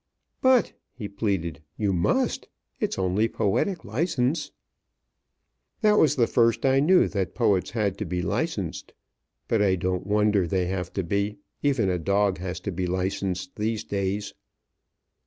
[0.41, 2.47] "But," he pleaded, "you must.
[2.79, 4.51] It's only poetic license."
[5.81, 8.93] That was the first I knew that poets had to be licensed.
[9.47, 11.37] But I don't wonder they have to be.
[11.61, 14.33] Even a dog has to be licensed, these days.